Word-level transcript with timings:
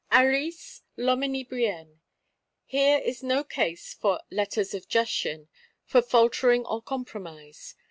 Arise, 0.11 0.81
Loménie 0.97 1.47
Brienne: 1.47 1.99
here 2.65 2.97
is 2.97 3.21
no 3.21 3.43
case 3.43 3.93
for 3.93 4.19
"Letters 4.31 4.73
of 4.73 4.89
Jussion;" 4.89 5.47
for 5.85 6.01
faltering 6.01 6.65
or 6.65 6.81
compromise. 6.81 7.75